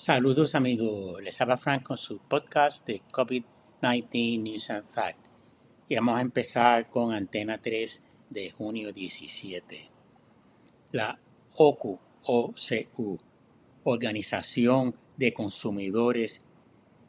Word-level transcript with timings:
Saludos 0.00 0.54
amigos, 0.54 1.22
les 1.22 1.38
habla 1.42 1.58
Frank 1.58 1.82
con 1.82 1.98
su 1.98 2.20
podcast 2.20 2.86
de 2.86 3.02
COVID-19 3.12 4.40
News 4.40 4.70
and 4.70 4.86
Fact. 4.86 5.26
Y 5.90 5.96
vamos 5.96 6.16
a 6.16 6.22
empezar 6.22 6.88
con 6.88 7.12
Antena 7.12 7.60
3 7.60 8.02
de 8.30 8.50
junio 8.50 8.94
17. 8.94 9.90
La 10.92 11.20
OCU, 11.54 11.98
OCU, 12.22 13.18
Organización 13.84 14.96
de 15.18 15.34
Consumidores 15.34 16.40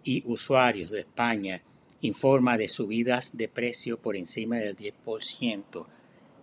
y 0.04 0.30
Usuarios 0.30 0.92
de 0.92 1.00
España, 1.00 1.64
informa 2.02 2.58
de 2.58 2.68
subidas 2.68 3.38
de 3.38 3.48
precio 3.48 4.02
por 4.02 4.18
encima 4.18 4.58
del 4.58 4.76
10% 4.76 5.88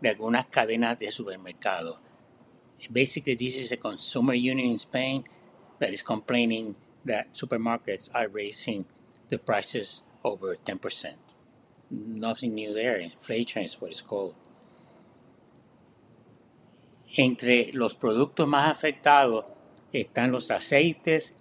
de 0.01 0.09
algunas 0.09 0.47
cadenas 0.47 0.99
de 0.99 1.13
supermercados. 1.13 1.99
Basically, 2.89 3.37
this 3.37 3.55
is 3.55 3.71
a 3.71 3.77
consumer 3.77 4.35
union 4.35 4.61
in 4.61 4.77
Spain 4.77 5.25
that 5.79 5.93
is 5.93 6.03
complaining 6.03 6.77
that 7.05 7.33
supermarkets 7.33 8.11
are 8.15 8.29
raising 8.29 8.85
the 9.29 9.39
prices 9.39 10.03
over 10.25 10.57
10%. 10.57 11.15
Nothing 11.91 12.55
new 12.55 12.75
there. 12.75 12.97
Inflation 12.97 13.65
is 13.65 13.81
what 13.81 13.91
it's 13.91 14.03
called. 14.03 14.35
Entre 17.17 17.71
los 17.73 17.95
productos 17.95 18.47
más 18.47 18.71
afectados 18.71 19.47
están 19.93 20.31
los 20.31 20.51
aceites, 20.51 21.35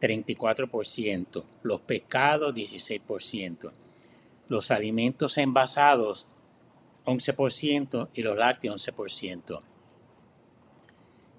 34%, 0.00 1.44
los 1.62 1.80
pescados, 1.82 2.54
16%, 2.54 3.72
los 4.48 4.70
alimentos 4.70 5.36
envasados, 5.36 6.26
11%, 7.04 8.08
y 8.14 8.22
los 8.22 8.36
lácteos, 8.36 8.88
11%. 8.88 9.62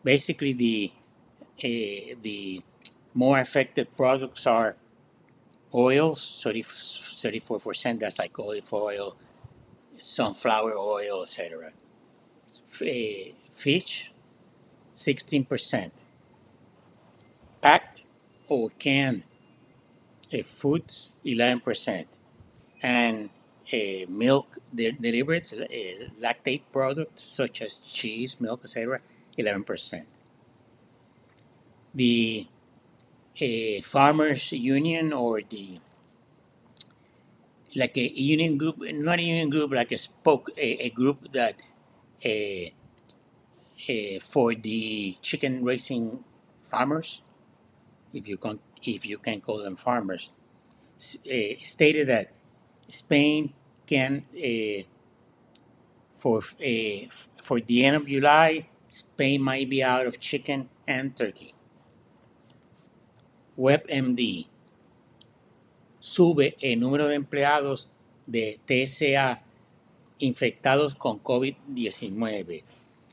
Basically, 0.03 0.53
the 0.53 0.91
uh, 1.63 2.15
the 2.21 2.61
more 3.13 3.39
affected 3.39 3.95
products 3.95 4.47
are 4.47 4.75
oils, 5.73 6.41
30, 6.43 6.63
34%, 6.63 7.99
that's 7.99 8.19
like 8.19 8.37
olive 8.39 8.73
oil, 8.73 9.15
sunflower 9.97 10.75
oil, 10.77 11.21
etc. 11.21 11.71
Uh, 12.81 13.33
fish, 13.51 14.11
16%. 14.93 15.91
Packed 17.61 18.01
or 18.47 18.69
canned 18.79 19.23
uh, 20.33 20.43
foods, 20.43 21.15
11%. 21.25 22.05
And 22.81 23.29
uh, 23.71 23.77
milk 24.09 24.57
de- 24.73 24.91
delivered, 24.91 25.43
lactate 26.19 26.63
products 26.73 27.23
such 27.23 27.61
as 27.61 27.77
cheese, 27.77 28.41
milk, 28.41 28.61
etc., 28.63 28.99
11% 29.37 30.05
the 31.93 32.47
uh, 33.41 33.81
farmers 33.81 34.51
union 34.51 35.13
or 35.13 35.41
the 35.41 35.79
like 37.75 37.97
a 37.97 38.11
union 38.19 38.57
group 38.57 38.77
not 38.79 39.19
a 39.19 39.23
union 39.23 39.49
group 39.49 39.71
like 39.71 39.91
a 39.91 39.97
spoke 39.97 40.49
a, 40.57 40.85
a 40.85 40.89
group 40.89 41.31
that 41.31 41.61
uh, 42.25 42.69
uh, 43.89 44.19
for 44.19 44.53
the 44.53 45.17
chicken 45.21 45.63
raising 45.63 46.23
farmers 46.63 47.21
if 48.13 48.27
you 48.27 48.37
can 48.37 48.59
if 48.83 49.05
you 49.05 49.17
can 49.17 49.39
call 49.41 49.59
them 49.59 49.75
farmers 49.75 50.29
uh, 50.95 51.55
stated 51.63 52.07
that 52.07 52.31
Spain 52.87 53.53
can 53.87 54.25
for 56.13 56.41
for 57.41 57.59
the 57.59 57.85
end 57.85 57.95
of 57.95 58.07
July 58.07 58.67
Spain 58.87 59.41
might 59.41 59.69
be 59.69 59.81
out 59.81 60.05
of 60.05 60.19
chicken 60.19 60.69
and 60.87 61.15
turkey 61.15 61.53
WebMD 63.57 64.47
sube 65.99 66.57
el 66.61 66.79
número 66.79 67.07
de 67.07 67.15
empleados 67.15 67.91
de 68.25 68.59
TSA 68.65 69.43
infectados 70.19 70.95
con 70.95 71.21
COVID-19 71.23 72.63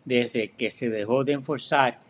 desde 0.04 0.50
que 0.52 0.70
se 0.70 0.88
dejó 0.88 1.24
de 1.24 1.32
enforzar 1.32 2.00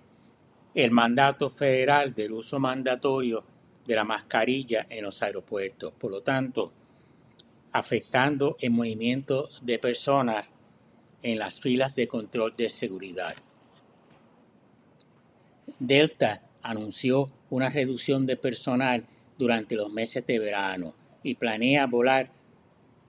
el 0.75 0.91
mandato 0.91 1.50
federal 1.50 2.15
del 2.15 2.33
uso 2.33 2.61
mandatorio 2.61 3.44
de 3.87 3.97
la 3.97 4.05
mascarilla 4.05 4.87
en 4.91 5.05
los 5.05 5.22
aeropuertos. 5.22 5.93
Por 5.95 6.10
lo 6.10 6.22
tanto, 6.22 6.72
afectando 7.72 8.56
el 8.60 8.71
movimiento 8.71 9.49
de 9.62 9.78
personas 9.78 10.53
en 11.22 11.39
las 11.39 11.59
filas 11.60 11.97
de 11.97 12.06
control 12.06 12.55
de 12.56 12.69
seguridad. 12.69 13.34
Delta 15.78 16.43
anunció 16.62 17.33
una 17.50 17.70
reducción 17.70 18.26
de 18.26 18.36
personal 18.36 19.04
durante 19.38 19.76
los 19.76 19.91
meses 19.91 20.26
de 20.26 20.38
verano 20.38 20.94
y 21.22 21.34
planea 21.34 21.86
volar 21.86 22.31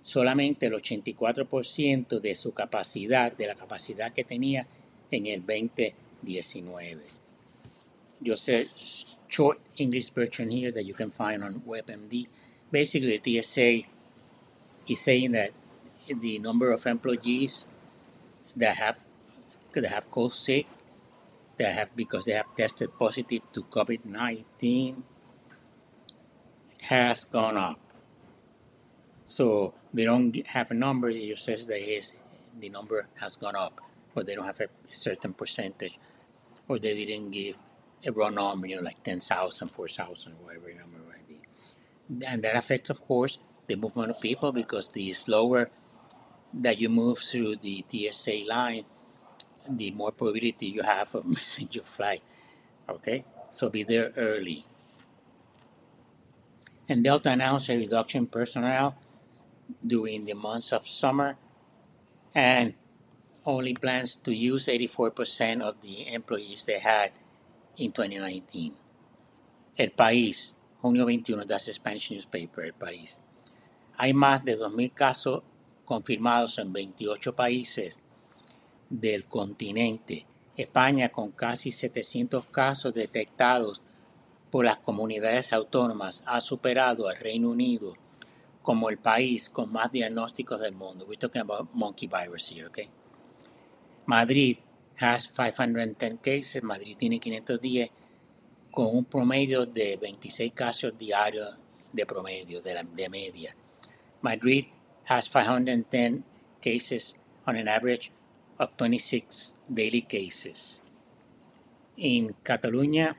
solamente 0.03 0.67
el 0.67 0.73
84% 0.73 2.19
de 2.19 2.35
su 2.35 2.53
capacidad, 2.53 3.31
de 3.35 3.47
la 3.47 3.55
capacidad 3.55 4.13
que 4.13 4.23
tenía 4.23 4.67
en 5.11 5.25
el 5.25 5.41
2019. 5.41 7.01
Yo 8.22 8.35
sé 8.35 8.67
short 9.29 9.59
English 9.77 10.11
version 10.13 10.51
here 10.51 10.71
that 10.71 10.83
you 10.83 10.94
can 10.94 11.11
find 11.11 11.44
on 11.44 11.61
WebMD. 11.66 12.27
Basically, 12.71 13.17
the 13.17 13.41
TSA 13.41 13.88
is 14.88 15.00
saying 15.00 15.31
that 15.31 15.51
the 16.07 16.39
number 16.39 16.71
of 16.71 16.85
employees 16.85 17.67
that 18.56 18.75
have 18.77 19.00
that 19.73 19.85
have 19.85 20.06
sick 20.31 20.66
that 21.59 21.74
have 21.74 21.96
because 21.96 22.25
they 22.25 22.31
have 22.31 22.56
tested 22.56 22.90
positive 22.97 23.42
to 23.53 23.62
COVID 23.64 24.06
nineteen 24.06 25.03
has 26.81 27.24
gone 27.25 27.58
up. 27.58 27.80
So 29.25 29.75
they 29.94 30.06
don't 30.06 30.36
have 30.48 30.72
a 30.72 30.74
number. 30.74 31.09
It 31.09 31.28
just 31.28 31.46
says 31.46 31.68
that 31.68 31.81
is 31.81 32.14
the 32.58 32.69
number 32.69 33.06
has 33.19 33.38
gone 33.38 33.56
up, 33.56 33.80
but 34.16 34.25
they 34.25 34.36
don't 34.36 34.46
have 34.46 34.59
a 34.59 34.68
certain 34.92 35.34
percentage, 35.34 36.00
or 36.68 36.80
they 36.80 37.06
didn't 37.06 37.31
give 37.31 37.58
a 38.06 38.12
raw 38.12 38.30
number, 38.30 38.68
you 38.68 38.78
know, 38.78 38.81
like 38.81 39.03
10,000, 39.03 39.68
4,000, 39.68 40.34
whatever 40.42 40.69
number 40.69 40.98
might 41.08 41.28
be. 41.28 41.42
And 42.25 42.42
that 42.44 42.56
affects, 42.56 42.90
of 42.90 43.02
course, 43.02 43.38
the 43.68 43.75
movement 43.75 44.12
of 44.12 44.19
people 44.19 44.52
because 44.52 44.88
the 44.88 45.14
slower 45.14 45.69
that 46.53 46.80
you 46.80 46.90
move 46.90 47.19
through 47.19 47.58
the 47.58 47.86
TSA 47.88 48.44
line, 48.48 48.86
the 49.69 49.91
more 49.91 50.12
probability 50.12 50.68
you 50.68 50.84
have 50.84 51.13
of 51.16 51.25
missing 51.38 51.69
your 51.72 51.84
flight. 51.84 52.22
Okay? 52.90 53.24
So 53.52 53.69
be 53.69 53.84
there 53.84 54.12
early. 54.18 54.66
And 56.88 57.03
Delta 57.03 57.31
announced 57.31 57.69
a 57.69 57.78
reduction 57.78 58.22
in 58.22 58.28
personnel 58.28 58.96
during 59.85 60.25
the 60.25 60.34
months 60.34 60.74
of 60.74 60.88
summer 60.88 61.38
and 62.34 62.74
only 63.46 63.74
plans 63.74 64.16
to 64.16 64.34
use 64.34 64.66
84% 64.66 65.62
of 65.62 65.81
the 65.81 66.12
employees 66.12 66.66
they 66.66 66.80
had 66.80 67.12
in 67.78 67.91
2019. 67.91 68.74
El 69.78 69.90
País, 69.90 70.53
junio 70.81 71.03
21, 71.03 71.47
that's 71.47 71.68
a 71.68 71.74
Spanish 71.74 72.12
newspaper, 72.12 72.63
El 72.63 72.74
País. 72.74 73.22
Hay 73.97 74.13
más 74.13 74.44
de 74.44 74.57
2.000 74.57 74.94
casos 74.94 75.44
confirmados 75.86 76.59
en 76.59 76.74
28 76.74 77.36
países 77.36 78.01
del 78.89 79.25
continente. 79.25 80.25
España 80.57 81.09
con 81.09 81.31
casi 81.31 81.72
700 81.72 82.45
casos 82.45 82.94
detectados 82.94 83.81
por 84.50 84.66
las 84.66 84.77
comunidades 84.77 85.53
autónomas 85.53 86.23
ha 86.25 86.41
superado 86.41 87.07
al 87.07 87.17
Reino 87.17 87.50
Unido 87.50 87.94
como 88.61 88.89
el 88.89 88.97
país 88.97 89.50
con 89.50 89.72
más 89.72 89.91
diagnósticos 89.91 90.59
del 90.59 90.73
mundo. 90.73 91.05
We're 91.05 91.17
talking 91.17 91.41
about 91.41 91.69
monkey 91.73 92.07
virus 92.07 92.51
here, 92.51 92.67
okay? 92.67 92.89
Madrid 94.05 94.57
has 95.00 95.27
510 95.27 96.17
cases. 96.19 96.63
Madrid 96.63 96.97
tiene 96.97 97.19
510 97.19 97.91
con 98.71 98.95
un 98.95 99.06
promedio 99.06 99.65
de 99.65 99.97
26 99.97 100.51
casos 100.53 100.97
diarios 100.97 101.57
de 101.94 102.06
promedio, 102.06 102.62
de, 102.62 102.74
la, 102.74 102.83
de 102.83 103.09
media. 103.09 103.56
Madrid 104.21 104.65
has 105.06 105.27
510 105.30 106.24
cases 106.62 107.15
on 107.45 107.56
an 107.56 107.68
average 107.68 108.12
of 108.59 108.75
26 108.75 109.53
daily 109.71 110.01
cases. 110.01 110.81
In 111.95 112.35
Catalonia, 112.44 113.15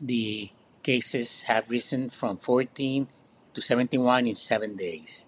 the 0.00 0.50
cases 0.82 1.42
have 1.42 1.68
risen 1.68 2.08
from 2.08 2.38
14 2.38 3.08
to 3.52 3.60
71 3.60 4.28
in 4.28 4.34
seven 4.34 4.76
days, 4.76 5.26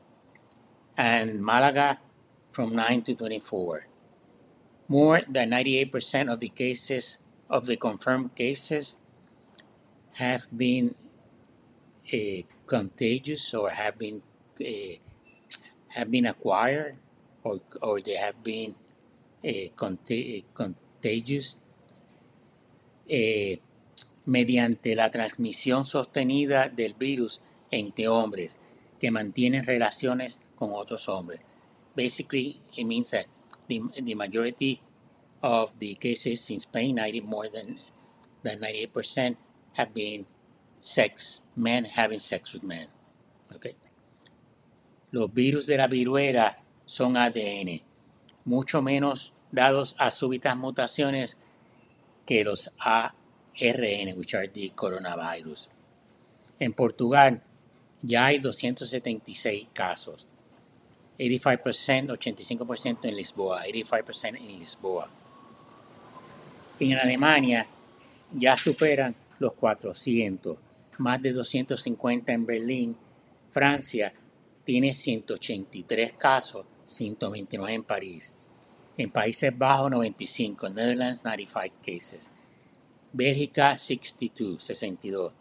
and 0.96 1.42
Malaga 1.42 1.98
from 2.50 2.74
9 2.74 3.02
to 3.02 3.14
24. 3.14 3.86
More 4.88 5.22
than 5.28 5.50
98% 5.50 6.32
of 6.32 6.40
the 6.40 6.48
cases, 6.48 7.18
of 7.50 7.66
the 7.66 7.76
confirmed 7.76 8.34
cases, 8.34 9.00
have 10.14 10.46
been 10.54 10.94
uh, 12.12 12.42
contagious 12.66 13.54
or 13.54 13.70
have 13.70 13.98
been 13.98 14.22
uh, 14.60 15.00
have 15.88 16.10
been 16.10 16.26
acquired 16.26 16.96
or, 17.44 17.58
or 17.80 18.00
they 18.00 18.16
have 18.16 18.42
been 18.42 18.74
uh, 19.44 19.68
conta- 19.76 20.44
contagious. 20.54 21.58
Uh, 23.10 23.56
mediante 24.24 24.94
la 24.94 25.10
transmisión 25.10 25.84
sostenida 25.84 26.68
del 26.68 26.94
virus 26.94 27.40
entre 27.70 28.08
hombres 28.08 28.56
que 29.00 29.10
mantienen 29.10 29.66
relaciones 29.66 30.40
con 30.54 30.70
otros 30.72 31.08
hombres. 31.08 31.40
Basically, 31.96 32.60
it 32.76 32.84
means 32.84 33.10
that 33.10 33.26
the, 33.68 33.82
the 34.00 34.14
majority 34.14 34.80
of 35.42 35.76
the 35.78 35.96
cases 35.96 36.48
in 36.50 36.60
Spain, 36.60 36.94
90 36.96 37.20
more 37.22 37.48
than, 37.48 37.80
than 38.42 38.60
98%, 38.60 39.36
have 39.74 39.92
been 39.92 40.26
sex, 40.80 41.40
men 41.56 41.84
having 41.84 42.18
sex 42.18 42.54
with 42.54 42.62
men. 42.62 42.86
Okay. 43.54 43.74
Los 45.10 45.32
virus 45.32 45.66
de 45.66 45.76
la 45.76 45.88
viruela 45.88 46.56
son 46.92 47.16
ADN, 47.16 47.80
mucho 48.44 48.82
menos 48.82 49.32
dados 49.50 49.96
a 49.98 50.10
súbitas 50.10 50.54
mutaciones 50.58 51.38
que 52.26 52.44
los 52.44 52.70
ARN, 52.78 54.12
which 54.14 54.34
are 54.34 54.46
the 54.48 54.70
coronavirus. 54.74 55.70
En 56.58 56.74
Portugal 56.74 57.42
ya 58.02 58.26
hay 58.26 58.40
276 58.40 59.68
casos. 59.72 60.28
85%, 61.18 62.18
85% 62.18 63.08
en 63.08 63.16
Lisboa, 63.16 63.64
85% 63.64 64.36
en 64.36 64.58
Lisboa. 64.58 65.08
En 66.78 66.98
Alemania 66.98 67.66
ya 68.36 68.54
superan 68.54 69.16
los 69.38 69.54
400, 69.54 70.58
más 70.98 71.22
de 71.22 71.32
250 71.32 72.32
en 72.34 72.44
Berlín. 72.44 72.96
Francia 73.48 74.12
tiene 74.64 74.92
183 74.92 76.12
casos, 76.12 76.66
129 76.84 77.74
en 77.74 77.82
París. 77.82 78.34
En 78.96 79.10
Países 79.10 79.56
Bajos 79.56 79.90
95, 79.90 80.70
Netherlands 80.70 81.24
95 81.24 81.76
cases. 81.84 82.30
Bélgica 83.12 83.76
62, 83.76 84.62
62. 84.62 85.32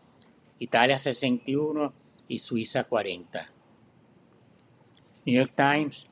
Italia 0.59 0.97
61 0.97 1.93
y 2.27 2.37
Suiza 2.37 2.83
40. 2.83 3.51
New 5.25 5.35
York 5.35 5.53
Times, 5.55 6.05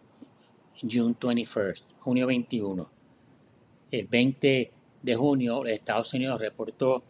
June 0.81 1.15
21st, 1.19 1.83
junio 1.99 2.27
21. 2.27 2.89
El 3.91 4.07
20 4.07 4.71
de 5.01 5.15
junio, 5.15 5.65
Estados 5.65 6.13
Unidos 6.13 6.39
reportó 6.39 7.03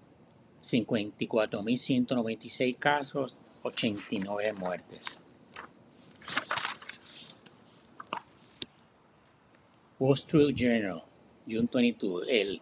54.196 0.61 2.77
casos, 2.77 3.35
89 3.63 4.53
muertes. 4.53 5.19
Wall 9.99 10.13
Street 10.13 10.55
Journal, 10.55 11.01
June 11.45 11.67
22, 11.69 12.25
el, 12.29 12.61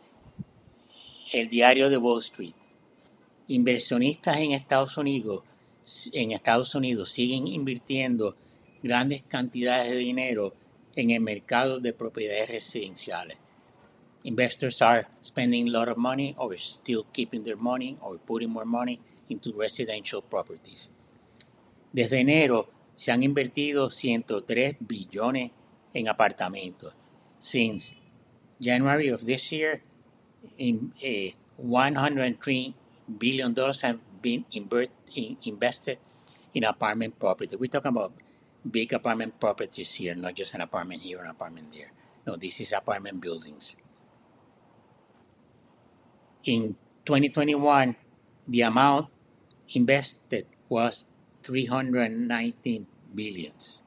el 1.32 1.50
diario 1.50 1.88
de 1.88 1.98
Wall 1.98 2.18
Street. 2.18 2.56
Inversionistas 3.48 4.38
en 4.38 4.54
Estados 4.54 4.98
Unidos, 4.98 5.44
en 6.14 6.32
Estados 6.32 6.74
Unidos 6.74 7.12
siguen 7.12 7.46
invirtiendo 7.46 8.36
grandes 8.82 9.22
cantidades 9.22 9.92
de 9.92 9.98
dinero 9.98 10.56
en 10.96 11.12
el 11.12 11.22
mercado 11.22 11.80
de 11.80 11.94
propiedades 11.94 12.50
residenciales. 12.50 13.38
Investors 14.24 14.82
are 14.82 15.08
spending 15.24 15.68
a 15.68 15.72
lot 15.72 15.90
of 15.90 15.98
money 15.98 16.34
or 16.40 16.58
still 16.58 17.06
keeping 17.14 17.44
their 17.44 17.56
money 17.56 18.00
or 18.02 18.18
putting 18.18 18.52
more 18.52 18.66
money 18.66 19.00
into 19.30 19.54
residential 19.54 20.24
properties. 20.24 20.92
Desde 21.94 22.20
enero 22.20 22.68
se 22.96 23.12
han 23.12 23.22
invertido 23.22 23.92
103 23.92 24.78
billones 24.80 25.52
en 25.94 26.10
apartamentos. 26.10 26.96
Since 27.40 27.94
January 28.60 29.08
of 29.08 29.26
this 29.26 29.52
year, 29.52 29.82
in, 30.58 30.94
uh, 31.04 31.36
103 31.58 32.76
billion 33.18 33.54
dollars 33.54 33.82
have 33.82 34.00
been 34.22 34.46
invert, 34.52 34.90
in, 35.16 35.38
invested 35.44 35.98
in 36.54 36.64
apartment 36.64 37.20
property. 37.20 37.56
We're 37.56 37.70
talking 37.70 37.90
about 37.90 38.14
big 38.70 38.94
apartment 38.94 39.40
properties 39.40 39.94
here, 39.96 40.16
not 40.16 40.36
just 40.36 40.54
an 40.54 40.62
apartment 40.62 41.02
here, 41.02 41.22
an 41.24 41.30
apartment 41.30 41.72
there. 41.72 41.92
No, 42.26 42.36
this 42.36 42.60
is 42.60 42.74
apartment 42.74 43.22
buildings. 43.22 43.76
In 46.44 46.76
2021, 47.06 47.96
the 48.48 48.62
amount 48.62 49.08
invested 49.74 50.46
was 50.70 51.06
319 51.44 52.88
billions. 53.16 53.82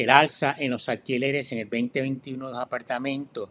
El 0.00 0.08
alza 0.08 0.56
en 0.58 0.70
los 0.70 0.88
alquileres 0.88 1.52
en 1.52 1.58
el 1.58 1.68
2021 1.68 2.46
de 2.46 2.52
los 2.52 2.62
apartamentos 2.62 3.50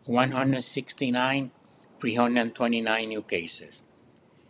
169,329 0.06 3.06
new 3.06 3.22
cases, 3.22 3.84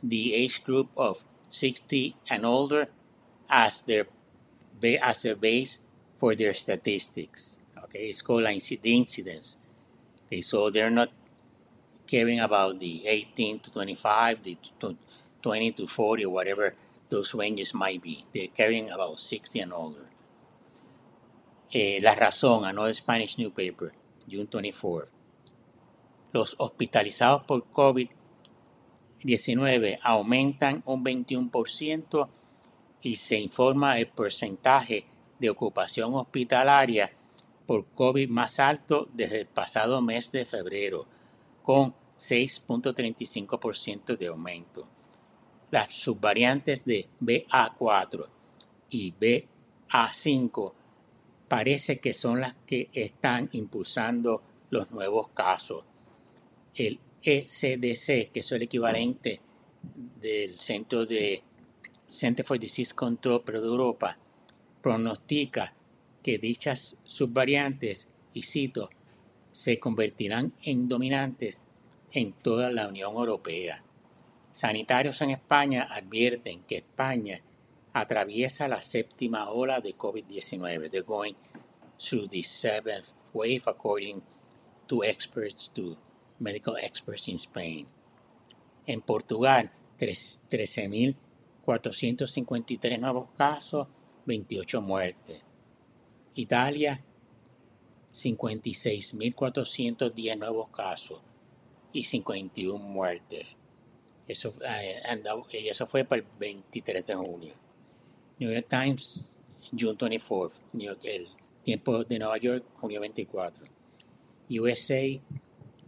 the 0.02 0.34
age 0.34 0.64
group 0.64 0.88
of 0.96 1.22
60 1.50 2.16
and 2.30 2.46
older 2.46 2.88
as 3.50 3.82
their 3.82 4.06
as 5.02 5.22
their 5.22 5.36
base 5.36 5.80
for 6.16 6.34
their 6.34 6.54
statistics. 6.54 7.58
Okay, 7.84 8.08
it's 8.08 8.22
called 8.22 8.46
the 8.46 8.96
incidence. 8.96 9.56
Okay, 10.26 10.40
so 10.40 10.70
they're 10.70 10.90
not 10.90 11.10
caring 12.06 12.40
about 12.40 12.80
the 12.80 13.06
18 13.06 13.60
to 13.60 13.72
25, 13.72 14.42
the 14.42 14.56
20 15.42 15.72
to 15.72 15.86
40, 15.86 16.24
or 16.24 16.30
whatever 16.30 16.74
those 17.08 17.34
ranges 17.34 17.74
might 17.74 18.02
be. 18.02 18.24
They're 18.34 18.48
caring 18.48 18.90
about 18.90 19.20
60 19.20 19.60
and 19.60 19.72
older. 19.72 20.06
Eh, 21.72 22.00
La 22.02 22.14
Razón, 22.14 22.64
another 22.64 22.94
Spanish 22.94 23.38
newspaper, 23.38 23.92
June 24.26 24.46
24. 24.46 25.08
Los 26.32 26.56
hospitalizados 26.58 27.44
por 27.44 27.70
COVID-19 27.70 30.00
aumentan 30.02 30.82
un 30.86 31.04
21% 31.04 32.28
y 33.02 33.16
se 33.16 33.38
informa 33.38 33.98
el 33.98 34.08
porcentaje 34.08 35.04
de 35.38 35.50
ocupación 35.50 36.14
hospitalaria 36.14 37.12
por 37.66 37.86
COVID 37.86 38.28
más 38.28 38.60
alto 38.60 39.08
desde 39.12 39.40
el 39.40 39.46
pasado 39.46 40.00
mes 40.00 40.30
de 40.32 40.44
febrero, 40.44 41.06
con 41.62 41.94
6.35% 42.18 44.16
de 44.16 44.26
aumento. 44.28 44.88
Las 45.70 45.92
subvariantes 45.94 46.84
de 46.84 47.08
BA4 47.20 48.26
y 48.90 49.12
BA5 49.12 50.72
parece 51.48 51.98
que 51.98 52.12
son 52.12 52.40
las 52.40 52.54
que 52.66 52.88
están 52.92 53.48
impulsando 53.52 54.42
los 54.70 54.90
nuevos 54.90 55.28
casos. 55.30 55.84
El 56.74 57.00
ECDC, 57.22 58.30
que 58.30 58.40
es 58.40 58.52
el 58.52 58.62
equivalente 58.62 59.40
del 60.20 60.58
Centro 60.58 61.04
de 61.06 61.42
Center 62.06 62.44
for 62.44 62.58
Disease 62.58 62.94
Control 62.94 63.42
de 63.44 63.56
Europa, 63.58 64.18
pronostica 64.82 65.74
que 66.22 66.38
dichas 66.38 66.98
subvariantes, 67.04 68.10
y 68.34 68.42
cito, 68.42 68.90
se 69.50 69.78
convertirán 69.78 70.52
en 70.62 70.88
dominantes 70.88 71.62
en 72.12 72.32
toda 72.32 72.70
la 72.70 72.88
Unión 72.88 73.14
Europea. 73.14 73.82
Sanitarios 74.52 75.20
en 75.20 75.30
España 75.30 75.88
advierten 75.90 76.62
que 76.62 76.76
España 76.76 77.42
atraviesa 77.92 78.68
la 78.68 78.80
séptima 78.80 79.50
ola 79.50 79.80
de 79.80 79.96
COVID-19. 79.96 80.90
They're 80.90 81.02
going 81.02 81.34
through 81.98 82.28
the 82.28 82.42
seventh 82.42 83.08
wave 83.32 83.62
according 83.66 84.22
to 84.86 85.02
experts, 85.04 85.70
to 85.74 85.96
medical 86.38 86.76
experts 86.76 87.28
in 87.28 87.38
Spain. 87.38 87.86
En 88.86 89.00
Portugal, 89.00 89.70
13.453 89.98 92.98
nuevos 92.98 93.28
casos, 93.36 93.88
28 94.26 94.82
muertes. 94.82 95.42
Italia, 96.34 97.02
56.410 98.12 100.38
nuevos 100.38 100.68
casos 100.70 101.20
y 101.92 102.04
51 102.04 102.78
muertes. 102.78 103.56
Eso, 104.28 104.54
eh, 104.66 105.02
y 105.52 105.68
eso 105.68 105.86
fue 105.86 106.04
para 106.04 106.20
el 106.20 106.26
23 106.38 107.06
de 107.06 107.14
junio. 107.14 107.54
New 108.38 108.52
York 108.52 108.66
Times, 108.68 109.40
June 109.72 109.96
24th. 109.96 110.60
New 110.74 110.86
York, 110.86 111.00
el 111.04 111.28
tiempo 111.62 112.04
de 112.04 112.18
Nueva 112.18 112.36
York, 112.38 112.64
junio 112.80 113.00
24. 113.00 113.64
USA, 114.50 115.20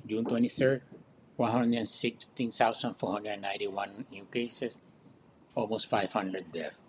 June 0.09 0.25
23rd, 0.25 0.81
116,491 1.37 4.07
new 4.11 4.25
cases, 4.27 4.79
almost 5.55 5.89
500 5.89 6.51
deaths. 6.51 6.81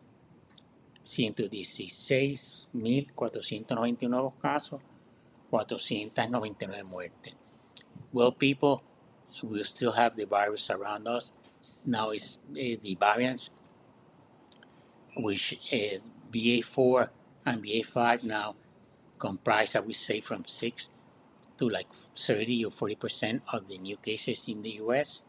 116.491 1.09 4.09
nuevos 4.09 4.33
casos, 4.41 4.81
499 5.49 6.85
muertes. 6.85 7.33
Well, 8.13 8.31
people, 8.31 8.83
we 9.43 9.63
still 9.63 9.93
have 9.93 10.15
the 10.15 10.25
virus 10.25 10.69
around 10.69 11.07
us. 11.07 11.31
Now 11.85 12.11
it's 12.11 12.37
uh, 12.51 12.53
the 12.53 12.95
variants, 12.99 13.49
which 15.17 15.59
uh, 15.71 15.97
BA4 16.31 17.09
and 17.45 17.63
BA5 17.63 18.23
now 18.23 18.55
comprise, 19.17 19.75
I 19.75 19.79
would 19.79 19.95
say, 19.95 20.21
from 20.21 20.45
6 20.45 20.91
to 21.57 21.69
like 21.69 21.87
30 22.15 22.65
or 22.65 22.71
40 22.71 22.95
percent 22.95 23.43
of 23.51 23.67
the 23.67 23.77
new 23.77 23.97
cases 23.97 24.47
in 24.47 24.61
the 24.61 24.79
US, 24.83 25.23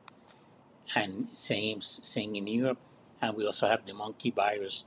and 0.95 1.29
same 1.35 1.81
same 1.81 2.35
in 2.35 2.47
Europe. 2.47 2.79
And 3.23 3.37
we 3.37 3.45
also 3.45 3.67
have 3.67 3.85
the 3.85 3.93
monkey 3.93 4.31
virus 4.31 4.85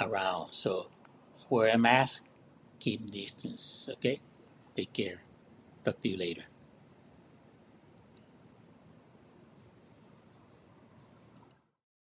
around. 0.00 0.52
So 0.52 0.88
wear 1.48 1.74
a 1.74 1.78
mask, 1.78 2.22
keep 2.78 3.10
distance, 3.10 3.88
okay? 3.92 4.20
Take 4.74 4.92
care. 4.92 5.22
Talk 5.84 6.00
to 6.02 6.08
you 6.08 6.16
later. 6.16 6.44